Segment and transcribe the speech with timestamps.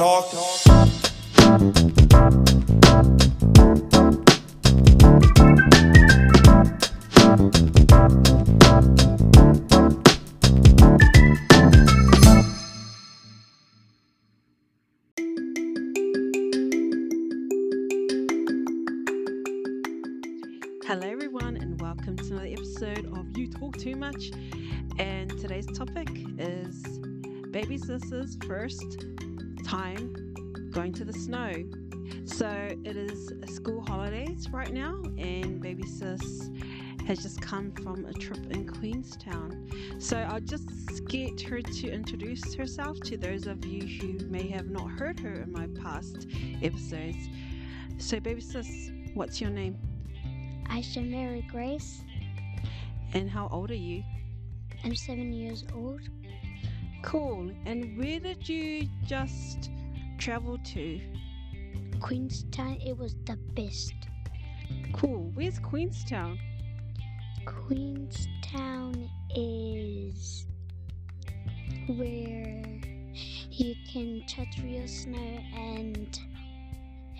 [0.00, 0.30] talk.
[20.86, 24.30] Hello, everyone, and welcome to another episode of You Talk Too Much.
[24.98, 26.08] And today's topic
[26.38, 26.82] is
[27.50, 29.04] baby sister's first
[29.70, 30.34] time
[30.72, 31.52] going to the snow.
[32.24, 32.48] So
[32.84, 36.50] it is school holidays right now, and baby sis
[37.06, 39.70] has just come from a trip in Queenstown.
[40.00, 44.70] So I'll just get her to introduce herself to those of you who may have
[44.70, 46.26] not heard her in my past
[46.62, 47.28] episodes.
[47.98, 49.78] So, baby sis, what's your name?
[50.68, 52.02] Aisha Mary Grace.
[53.12, 54.02] And how old are you?
[54.82, 56.00] I'm seven years old.
[57.02, 57.50] Cool.
[57.66, 59.70] And where did you just
[60.18, 61.00] travel to?
[62.00, 63.94] Queenstown, it was the best.
[64.92, 65.30] Cool.
[65.34, 66.38] Where's Queenstown?
[67.44, 70.46] Queenstown is
[71.86, 72.62] where
[73.50, 76.18] you can touch real snow and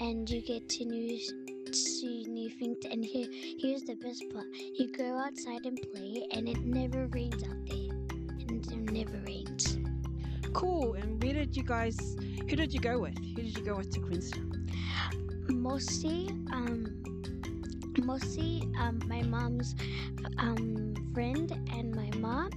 [0.00, 1.18] and you get to new
[1.72, 3.28] see new things and here
[3.60, 7.90] here's the best part you go outside and play and it never rains out there
[8.48, 9.69] and it never rains
[10.52, 10.94] Cool.
[10.94, 11.98] And where did you guys?
[12.48, 13.16] Who did you go with?
[13.18, 14.56] Who did you go with to Queenstown?
[15.48, 16.86] mostly um
[18.04, 19.74] mostly um my mom's
[20.38, 22.50] um friend and my mom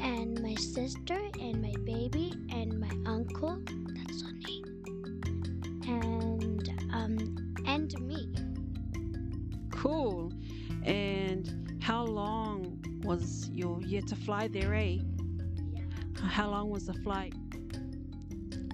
[0.00, 3.58] and my sister and my baby and my uncle
[3.88, 7.18] that's her name and um
[7.66, 8.28] and me
[9.78, 10.32] Cool.
[10.84, 14.98] And how long was your year to fly there, eh?
[16.38, 17.34] How long was the flight?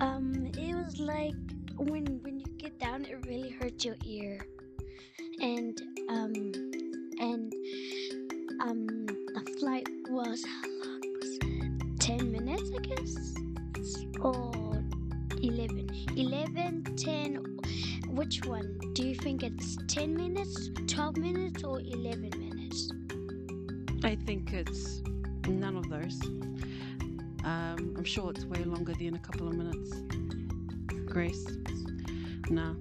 [0.00, 1.36] um it was like
[1.78, 4.44] when when you get down it really hurts your ear.
[5.40, 6.32] And um
[7.20, 7.52] and
[8.60, 12.00] um the flight was how long was it?
[12.00, 13.14] 10 minutes i guess?
[14.20, 14.50] Or
[15.40, 17.58] 11 11 10
[18.08, 18.76] which one?
[18.94, 22.90] Do you think it's 10 minutes 12 minutes or 11 minutes?
[24.02, 25.00] I think it's
[25.46, 26.20] none of those.
[27.44, 29.92] Um, I'm sure it's way longer than a couple of minutes.
[31.06, 31.46] Grace.
[32.50, 32.76] No.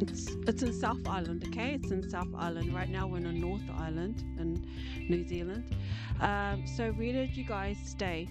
[0.00, 1.74] It's it's in South Island, okay?
[1.74, 2.74] It's in South Island.
[2.74, 4.64] Right now we're in North Island in
[5.08, 5.74] New Zealand.
[6.20, 8.28] Um, so where did you guys stay?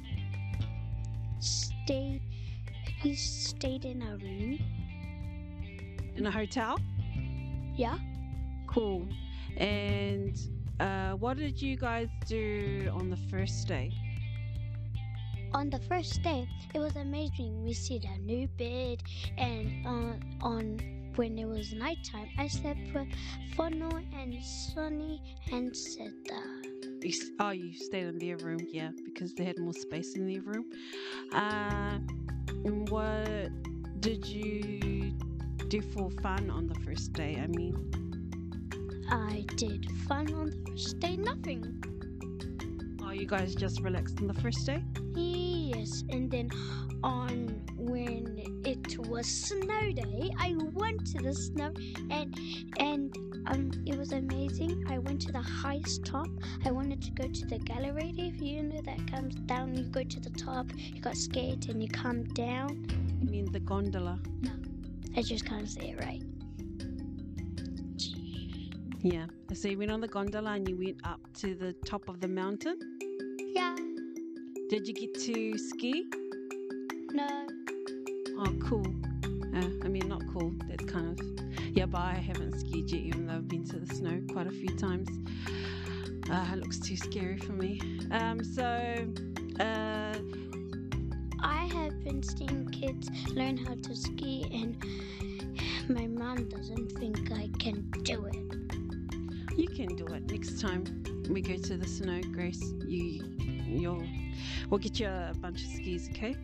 [1.39, 2.21] stayed
[3.03, 4.59] we stayed in a room
[6.15, 6.79] In a hotel?
[7.75, 7.97] yeah
[8.67, 9.07] Cool.
[9.57, 10.37] And
[10.79, 13.91] uh, what did you guys do on the first day?
[15.53, 19.01] On the first day it was amazing we see the new bed
[19.37, 20.79] and on on
[21.15, 23.07] when it was nighttime i slept with
[23.57, 25.19] Fono and Sunny
[25.51, 26.39] and Seta.
[27.01, 30.41] You, oh, you stayed in their room, yeah, because they had more space in their
[30.41, 30.65] room.
[31.31, 31.97] Uh,
[32.63, 33.49] and what
[33.99, 35.11] did you
[35.69, 37.39] do for fun on the first day?
[37.41, 37.75] I mean,
[39.09, 41.81] i did fun on the first day nothing
[43.17, 44.83] you guys just relaxed on the first day?
[45.15, 46.49] yes and then
[47.03, 51.71] on when it was snow day i went to the snow
[52.09, 52.39] and
[52.79, 53.17] and
[53.47, 56.27] um it was amazing i went to the highest top
[56.65, 60.03] i wanted to go to the gallery if you know that comes down you go
[60.03, 62.85] to the top you got scared and you come down
[63.19, 64.19] I mean, the gondola.
[64.41, 64.51] No,
[65.15, 66.21] i just can't say it right
[69.01, 69.25] Yeah.
[69.53, 72.27] So you went on the gondola and you went up to the top of the
[72.27, 72.77] mountain.
[73.55, 73.75] yeah
[74.69, 76.05] Did you get to ski?
[77.13, 77.47] no
[78.39, 78.85] Oh, cool.
[79.55, 80.53] Uh, I mean, not cool.
[80.69, 81.47] That's kind of.
[81.75, 84.51] Yeah, but I haven't skied yet, even though I've been to the snow quite a
[84.51, 85.09] few times.
[86.29, 87.81] Uh, it looks too scary for me.
[88.11, 88.63] Um, so,
[89.59, 90.13] uh,
[91.43, 94.75] i have been seeing kids learn how to ski and
[95.89, 98.46] my mom doesn't think i can do it
[99.57, 100.83] you can do it next time
[101.29, 102.61] we go to the snow, Grace.
[102.85, 103.23] You,
[103.65, 104.03] you'll,
[104.69, 106.35] we'll get you a bunch of skis, okay?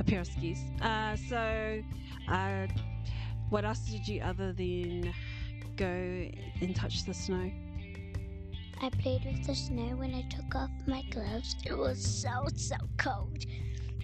[0.00, 0.58] A pair of skis.
[0.80, 1.82] Uh, so,
[2.28, 2.66] uh,
[3.50, 5.12] what else did you other than
[5.76, 7.50] go and touch the snow?
[8.82, 11.56] I played with the snow when I took off my gloves.
[11.64, 13.44] It was so, so cold.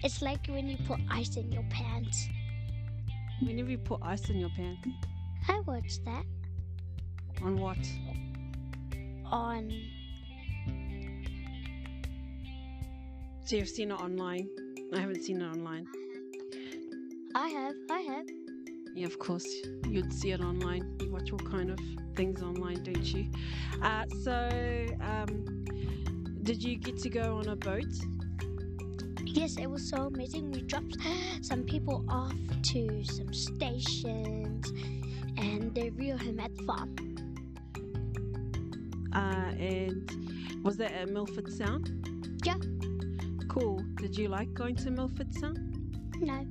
[0.03, 2.27] It's like when you put ice in your pants.
[3.41, 4.87] Whenever you put ice in your pants,
[5.47, 6.25] I watched that
[7.43, 7.77] on what?
[9.31, 9.71] On.
[13.45, 14.47] So you've seen it online.
[14.93, 15.87] I haven't seen it online.
[17.33, 18.25] I have, I have.
[18.93, 19.47] Yeah, of course,
[19.87, 20.97] you'd see it online.
[20.99, 21.79] You watch all kind of
[22.15, 23.25] things online, don't you?
[23.81, 25.65] Uh, so, um,
[26.43, 27.85] did you get to go on a boat?
[29.23, 30.51] Yes, it was so amazing.
[30.51, 30.97] We dropped
[31.41, 34.71] some people off to some stations,
[35.37, 36.95] and they reeled him at the farm.
[39.13, 42.39] Uh, and was that at Milford Sound?
[42.45, 42.55] Yeah.
[43.49, 43.83] Cool.
[43.95, 45.59] Did you like going to Milford Sound?
[46.19, 46.45] No,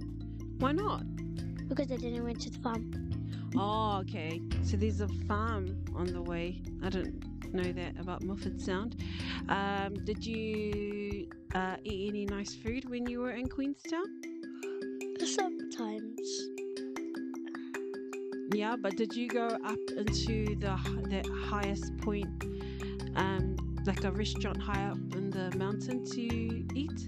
[0.58, 1.04] Why not?
[1.68, 2.90] because I didn't went to the farm.
[3.56, 4.40] Oh, okay.
[4.64, 6.60] So there's a farm on the way.
[6.82, 8.96] I didn't know that about Milford Sound.
[9.48, 14.04] Um, did you uh, eat any nice food when you were in Queenstown?
[15.24, 16.28] Sometimes.
[18.52, 20.76] Yeah, but did you go up into the
[21.08, 22.26] that highest point,
[23.14, 23.56] um,
[23.86, 26.20] like a restaurant high up in the mountain to
[26.74, 27.00] eat?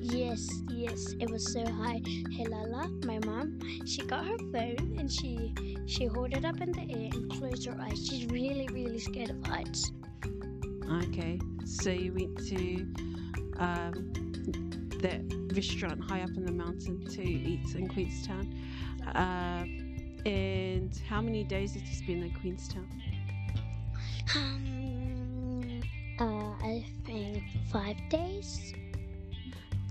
[0.00, 2.00] Yes, yes, it was so high.
[2.32, 5.54] Hey Lala, my mom, she got her phone and she
[5.86, 8.06] she held it up in the air and closed her eyes.
[8.06, 9.92] She's really, really scared of heights.
[11.04, 12.76] Okay, so you went to
[13.58, 14.12] um,
[15.02, 15.22] that
[15.54, 18.52] restaurant high up in the mountain to eat in Queenstown.
[19.14, 19.64] Uh,
[20.26, 22.88] and how many days did you spend in Queenstown?
[24.34, 25.82] Um,
[26.18, 28.72] uh, I think five days.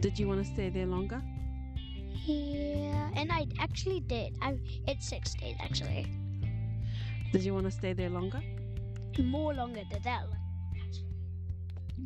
[0.02, 1.22] Did you want to stay there longer?
[2.26, 4.38] Yeah, and I actually did.
[4.42, 4.58] I
[4.88, 6.08] it's six days actually.
[7.32, 8.42] Did you want to stay there longer?
[9.20, 10.26] More longer than that.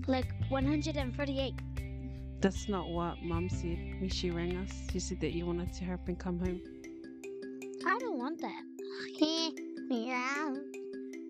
[0.07, 1.53] Like 148.
[2.39, 4.71] That's not what Mum said when she rang us.
[4.91, 6.62] She said that you wanted to help and come home.
[7.85, 8.63] I don't want that.
[9.89, 10.53] yeah.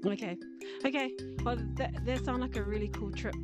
[0.05, 0.37] Okay,
[0.85, 1.11] okay.
[1.43, 3.35] Well, that that sounds like a really cool trip,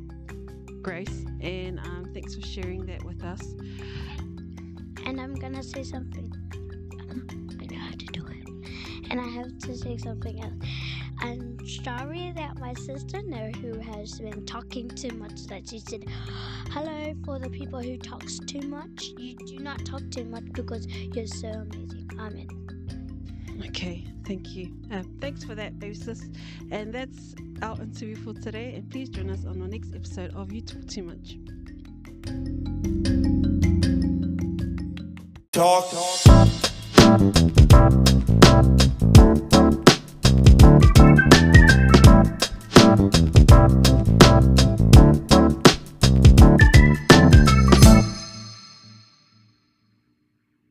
[0.82, 1.24] Grace.
[1.40, 3.40] And um, thanks for sharing that with us.
[5.04, 6.32] And I'm gonna say something.
[7.60, 9.10] I know how to do it.
[9.10, 10.54] And I have to say something else.
[11.20, 16.04] I'm sorry that my sister know who has been talking too much that she said,
[16.70, 19.12] Hello for the people who talks too much.
[19.16, 22.08] You do not talk too much because you're so amazing.
[22.18, 22.63] i Amen.
[23.60, 24.72] Okay, thank you.
[24.92, 26.28] Uh, thanks for that, Basis.
[26.70, 28.74] And that's our interview for today.
[28.74, 31.36] And please join us on our next episode of You Talk Too Much.
[35.52, 35.90] Talk.
[35.90, 36.24] talk.